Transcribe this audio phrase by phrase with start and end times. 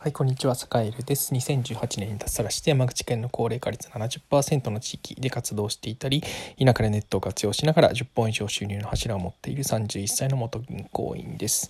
[0.00, 1.34] はい、こんにちは、坂井です。
[1.34, 6.22] 2018年に脱サラして山口県の高齢化率70%の地域で活動していたり、
[6.56, 11.68] 田舎でネットを活用しながら10本以上収入の柱を持っている31歳の元銀行員です。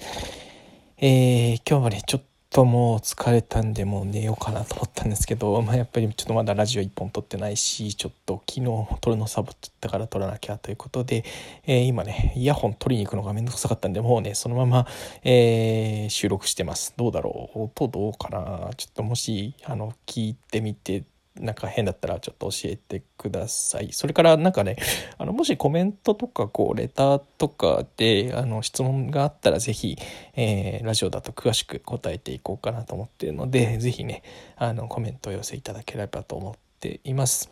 [0.99, 8.67] えー、今日はね、ちょっともう疲れたんでもう寝ようかなと思ったんですけど、まあ、やっぱりちょっとまだラジオ1本撮ってないしちょっと昨日
[9.01, 11.25] 撮るのサボっちゃったから撮らなきゃということで、
[11.67, 14.87] えー、今ねイヤホン取りに行くのがめんどくさかったんでもうねそのまま、
[15.25, 16.95] えー、収録してます。
[16.97, 17.65] どうだろう？
[17.65, 18.71] 音どうかな？
[18.77, 21.05] ちょっともしあの聞いてみて
[21.41, 23.89] なんか変だったらちょっと教えてください。
[23.93, 24.77] それからなんかね、
[25.19, 29.97] あのもしコメントとかこうレターとかであの質問があったらぜひ、
[30.35, 34.23] えー、ラジオだと詳しく答えていこうかなと思っているので、ぜひね、
[34.57, 37.51] あのコメントを寄せいただければと思っています。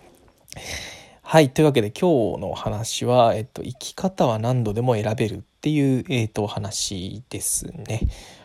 [1.28, 1.50] はい。
[1.50, 8.02] というわけで今日のお話は、えっと、生き方は何度でも選べるっていう、えっと、お話ですね。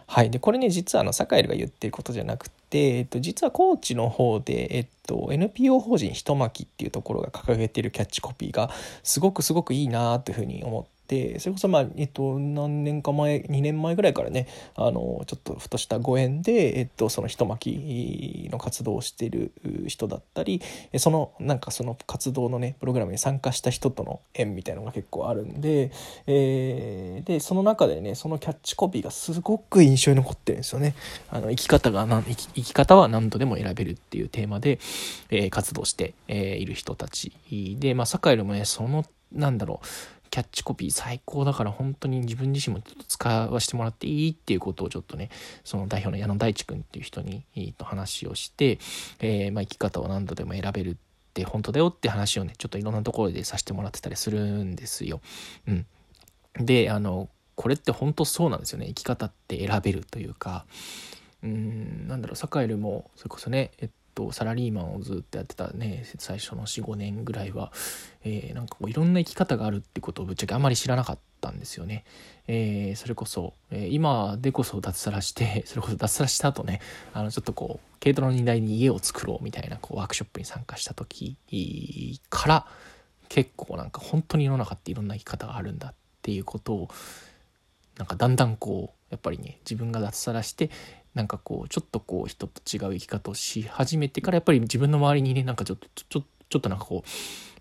[0.08, 0.32] はい。
[0.32, 8.72] で、これね、実はあの、サカエルが言ってることじゃなくて、えっと、実は高知の方で、えっと、NPO 法人ひとまきっていうところが掲げているキャッチコピーが、
[9.04, 19.52] すごくすごくいいなというふうに思ってそれこそまあ、えっと、何年か前2年前ぐらいからねあのちょっとふとしたご縁で、えっと、その一巻きの活動をしている
[19.88, 20.62] 人だったり
[20.98, 25.92] そのなんかその活動のねプログラムに参加した人との縁みたいのが結構あるんで、
[26.28, 30.96] えー、でその中でねそのキャッチコピーがすごく印象に残ってるんですよね。
[31.30, 34.80] あの生き方が生き生き方は何度でも選べるっていうテーマで、
[35.30, 37.34] えー、活動して、えー、いる人たち
[37.80, 45.30] で、まあ、坂井もねそのなんだろうキャッチコピー最高だから本当に自分自身もちょっと使わせてもらっていいっていうことをちょっとね、
[45.66, 47.44] その代表の矢野大地君っていう人に
[47.78, 48.80] と話をして、
[49.20, 50.96] えー、まあ、生き方を何度でも選べるっ
[51.34, 55.20] て本当だよって話をね、ちょっといろんなところでさせてもらってたりするんですよ。
[55.68, 55.86] うん。
[56.66, 58.88] で、あの、これって本当そうなんですよね。
[58.88, 60.66] 生き方って選べるというか、
[61.44, 67.72] うん、なんだろう、サカエルも、それこそね、えっとサラリーマンをずっとやってたね最初の45年ぐらいは、
[68.24, 72.06] えー、なんかこういろんな生き方があるってことをぶっちゃけあんまり知らなかったんですよね。
[72.48, 76.82] えー、それこそ、えー、今でこそ脱サラして それこそ脱サラした後ね
[77.14, 81.38] あのちょっとこう軽トラの荷台に家を作ろうみたいなこうワークショップに参加した時
[82.30, 82.68] から
[83.30, 86.90] 結構なんか本当に世の中っていろんな生き方があるんだっていうことを
[87.98, 90.72] なんかだんだんこうやっぱりね自分が脱サラして
[91.14, 97.10] なんかこうちょっとこう人と違う生き方をし始めてからやっぱり自分の周りにねなんかちょっとちょちょっとなんかこう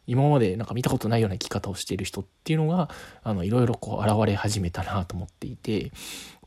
[0.07, 2.89] 今までなんか見たことないような生き方をしている人っていうのが
[3.23, 5.93] あのいろいろこう現れ始めたなと思っていて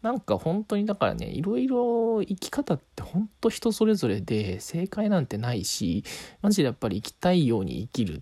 [0.02, 6.04] なんか本当にだからねいろいろ生き方って本当人それぞれで正解なんてないし
[6.42, 8.20] マジでやっぱり生きたいように生きるっ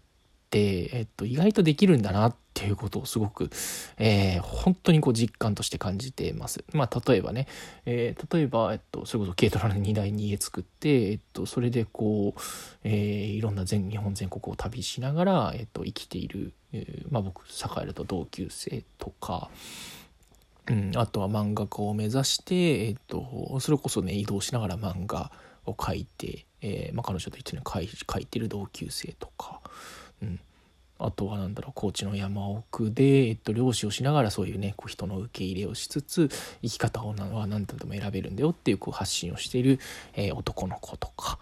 [0.51, 3.49] て、えっと、意外とできるんだなってっていうことをすごく、
[3.97, 6.63] えー、本当にこう実感として感じてます。
[6.73, 7.47] まあ、例えばね、
[7.85, 12.39] えー、例えば、えっと、それこそ軽トラの荷台に家作って、えっと、それでこう、
[12.83, 12.93] えー、
[13.31, 17.51] いろんな全日本全国を旅しながら、えっと、生きている、えー、まあ、僕、栄
[17.81, 19.49] えると同級生とか、
[20.67, 25.31] うん、あとは漫画家を目指して、えっと、それこそね、移動しながら漫画
[25.65, 29.61] を描いて、えーまあ、彼女と一緒に描いてる同級生とか、
[30.21, 30.39] うん、
[31.03, 36.29] あとは何だろう高知の山奥で、えっと、漁師をしながらそういうねこう人の受け入れをしつつ
[36.61, 39.79] 生き方をは何とでも選べるんだよっていうこう発信をしている、
[40.13, 41.39] えー、男の子とか。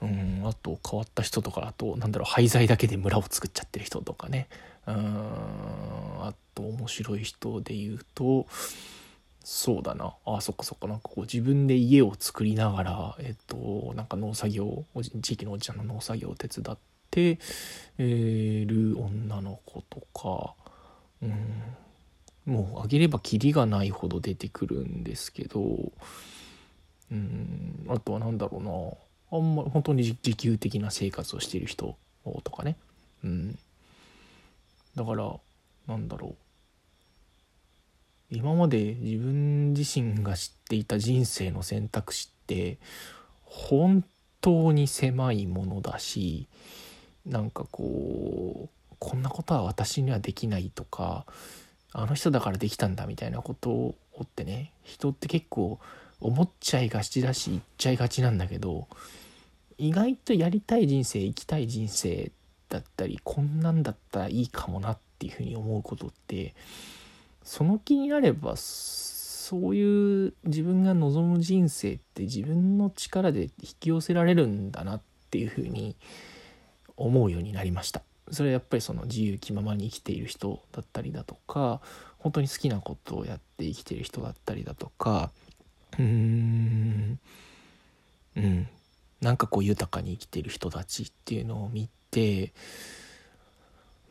[0.00, 4.48] うんあと変わった人とかあとなんだろう廃材だけで村を作っちゃってる人とかね。
[4.86, 4.94] うん
[6.20, 8.46] あと面白い人で言うと
[9.42, 10.14] そうだな。
[10.26, 10.86] あそっかそっか。
[10.86, 14.84] なんかこう自分で家を作りながらえっとなんか農作業
[15.20, 16.78] 地域のおじちゃんの農作業を手伝っ
[17.10, 17.38] て、
[17.98, 20.54] え、る女の子とか、
[21.22, 25.60] うん、もうあげればキリがないほど出てくるんですけど、
[27.10, 28.62] うん、あとは何だろう
[29.34, 31.96] なあんまり本当に自給的な生活をしている人
[32.44, 32.76] とかね、
[33.24, 33.58] うん、
[34.94, 35.32] だから
[35.86, 36.34] なんだろう。
[38.30, 42.76] 今まで自分自身が知っていた人生の選択肢って
[43.44, 44.04] 本
[44.42, 46.46] 当に狭いものだし
[47.28, 51.24] なんかこうこんなことは私にはできないとか
[51.92, 55.78] あの人だからできたんだみたいなことをってね人って結構
[56.20, 58.88] 思っちゃいがちだし言っちゃいがちなんだけど
[59.78, 62.32] 意外とやりたい人生生きたい人生
[62.68, 66.54] だったりこんなんだったらいいかもなっていうふうに思うことって
[67.44, 75.94] その気になればそういう自分が望む人生って自分の力で引き寄せられるんだなっていうふうに思
[77.06, 78.02] 思うようになりました。
[78.30, 81.80] それはやっぱりその自由気ままに生きている人だったりだとか
[82.18, 85.30] 本当に好きなことをやって生きている人だったりだとか
[85.98, 87.18] うーん
[88.36, 88.68] うん
[89.20, 92.52] なんかこう豊かに生きている人たちっていうのを見て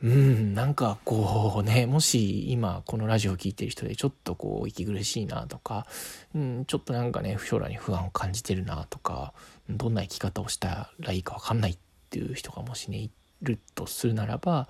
[0.04, 5.88] うんなんかこうねもし今このラジオを聴いてる人でちょっとこう息苦しいなとか、
[6.36, 9.33] うん、ちょっとなんかね将来に不安を感じてるなとか
[9.69, 11.78] どんな生き方をしたらいいか分かんないっ
[12.09, 13.12] ていう人がもしねい
[13.42, 14.68] るとするならば、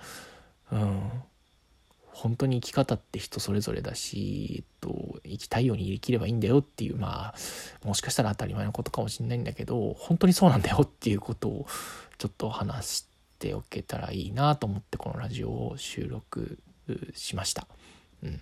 [0.72, 1.10] うん、
[2.18, 7.36] 本当に生き方って人それぞれだし、えっと、生きたいように生きればいいんだよっていうまあ
[7.86, 11.68] もしかしたら当たり前のことかもしれないんだけど本当にそうなんだよっていうことを
[12.18, 13.08] ちょっと話し
[13.40, 16.58] ておけたらいいなと思ってこのラジオを収録
[17.14, 17.68] しました。
[18.24, 18.42] うん。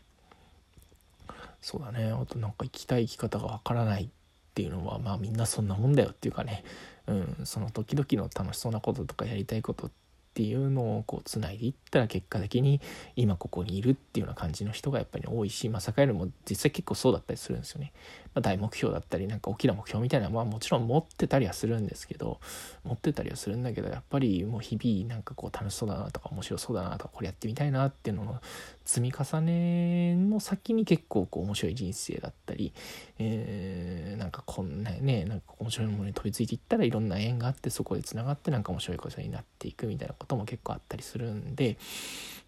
[1.61, 2.11] そうだね。
[2.11, 4.07] あとなんか生きたい生き方がわからないっ
[4.53, 6.63] ていうのはまあみんなそんなもんだよっていうかね、
[7.07, 9.91] うん、その時々の楽しそうなこととかやりたいことっ
[10.35, 12.81] っていうのをこうつないでいったら結果的に
[13.15, 17.93] 今ここにいるっていうような感じの人がやっぱり多いし、まあ、栄えるも実際結構そうだったりするんですよね。
[18.33, 22.41] まあ、大目標だったりなんか大きな目標みたいなまあもちろん持ってたりはするんですけど
[22.83, 28.41] 持ってたりはするんだけどやっぱりもう日々なんかこう楽しそうだなとか面白そうだなとかこれやってみたいなっていうのの
[28.83, 32.73] 積み重ねの先に結構こう面白い人生だったり、
[33.19, 41.77] えー、なんかこんなねなんか面白いものに飛びついていったらいろんな縁があってそこでつながってなんか面白いことになっていくみたいなことことも結構あったりするんで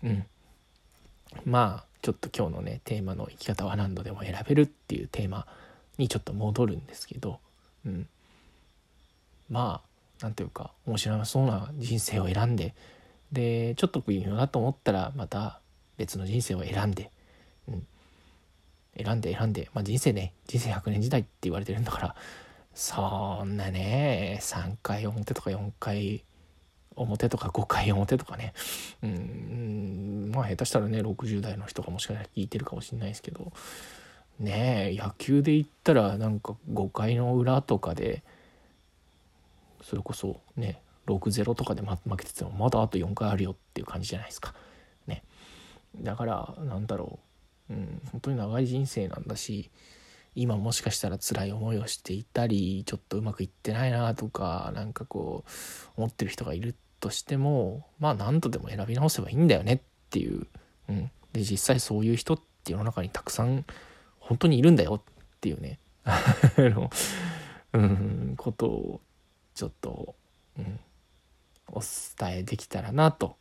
[0.03, 0.25] うん。
[1.45, 5.45] まあちょっと今日のねテーマの生き方は何度でも選べるっていうテーマ
[5.97, 7.39] にちょっと戻るんですけど、
[7.85, 8.07] うん、
[9.49, 9.87] まあ
[10.21, 12.75] 何ていうか面白そうな人生を選んで
[13.31, 15.59] でちょっと微妙だと思ったらまた
[15.97, 17.11] 別の人生を選んで、
[17.67, 17.87] うん、
[19.03, 22.15] 選んで選んで、まあ、人生ね人生100年時代って言われてるんだから
[22.73, 26.23] そんなね3回表とか4回
[26.97, 28.53] 表とか5回表とかね。
[29.01, 33.51] うんまあ下手したらね60代の人がもしかしたら聞いてるかもしれないですけど。
[34.39, 38.21] ねえ野球で言ったらなんか5回の裏とかで
[39.81, 44.53] それこそね6-0とかで負けててもまだあと4回あるよっていう感じじゃないですか。
[45.07, 45.23] ね、
[45.95, 47.19] だからなんだろ
[47.69, 49.71] う、うん、本当に長い人生なんだし
[50.35, 59.79] 今もしかしたら辛い思いをしていたりちょっとうまくいってないなとかなんかこう思ってる人がいるとしてもまあ何度でも選び直せばいいんだよねっ
[60.09, 60.47] ていう、
[60.89, 63.65] うん、で実際そういう人って世の中にたくさん
[64.19, 65.79] 本当にいるんだよっていうね
[66.57, 66.89] の、
[67.73, 69.01] うん、ことを
[69.53, 70.15] ちょっと、
[70.57, 70.79] うん、
[71.69, 73.37] お伝えできたらなと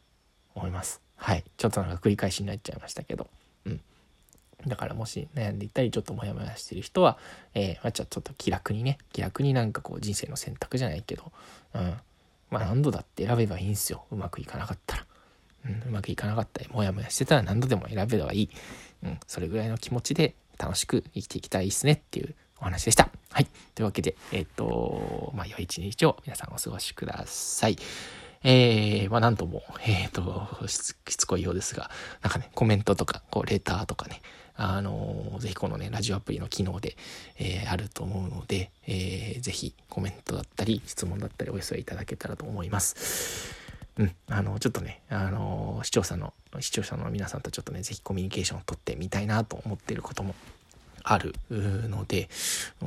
[0.55, 1.03] 思います。
[1.17, 1.45] はい。
[1.57, 3.29] ちょっとなんか繰り返しになっちゃいましたけど。
[3.65, 3.81] うん。
[4.67, 7.19] だからもし悩んでいたりちょっとモヤモヤしてる人は、
[7.55, 11.33] えー、まあ、ちょっと気楽にね、気楽になんかこう人生の選択じゃないけど、
[11.75, 11.95] うん。
[12.51, 14.05] まあ何度だって選べばいいんですよ。
[14.11, 15.07] うまくいかなかったら。
[15.67, 18.51] うん、うまくいかなかったり、モヤモヤしてたら何度でも選べばいい。
[19.03, 23.11] うん、それぐらいの気持ちで楽しく生きていきたいですねっていうお話でした。
[23.31, 23.47] はい。
[23.75, 27.77] というわけで、えっ、ー、と、まあ、良い一日を皆さんお過ごしください。
[28.43, 31.91] えー、まあ、なんとも、えっ、ー、としつこいようですが、
[32.23, 34.23] なんかね、コメントとか、こう、レターとかね、
[34.57, 36.97] あのー、ぜひこのね、ラジオアプリの機能で、
[37.39, 43.55] えー、あると思うので、えー、ぜひコメントだったり、質問だったりお寄せいただけたらと思います。
[43.99, 50.35] うん、あの、ちょっとね、あの、視聴者の、視聴者の皆さんとちょっとね、ぜひコミュニケーションをとってみたいなと思っていることも
[51.09, 52.29] あるので、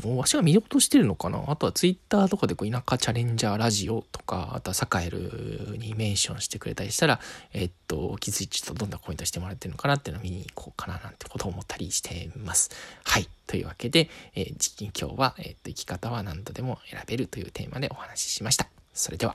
[0.04, 1.42] わしが見落としてるのかな？
[1.48, 7.22] あとはツイッターとかでこう田舎チャレンジャーラジオとか、あとはサカエルにメンションしてくれたりしたら、
[7.54, 12.72] えっと、気づいちょっとどんなコメントしてもらってるのかなっていうのを見に行こうかななんてことを思ったりしてます。
[13.06, 13.30] はい。
[13.48, 18.68] というわけで、えー、今日は、えっと、生き方は何度でも選べるというテーマでお話ししました。
[18.94, 19.34] それでは。